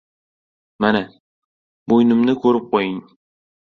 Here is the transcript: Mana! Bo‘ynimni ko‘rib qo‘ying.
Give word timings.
Mana! 0.85 1.01
Bo‘ynimni 1.93 2.35
ko‘rib 2.47 2.67
qo‘ying. 2.73 2.99